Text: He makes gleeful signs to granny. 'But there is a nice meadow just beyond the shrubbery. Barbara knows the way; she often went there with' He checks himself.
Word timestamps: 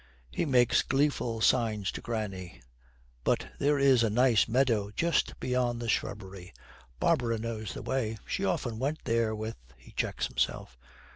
He 0.31 0.45
makes 0.45 0.81
gleeful 0.81 1.41
signs 1.41 1.91
to 1.91 2.01
granny. 2.01 2.63
'But 3.23 3.49
there 3.59 3.77
is 3.77 4.01
a 4.01 4.09
nice 4.09 4.47
meadow 4.47 4.89
just 4.89 5.39
beyond 5.39 5.79
the 5.79 5.87
shrubbery. 5.87 6.55
Barbara 6.99 7.37
knows 7.37 7.75
the 7.75 7.83
way; 7.83 8.17
she 8.25 8.43
often 8.43 8.79
went 8.79 9.01
there 9.03 9.35
with' 9.35 9.57
He 9.77 9.91
checks 9.91 10.25
himself. 10.25 10.75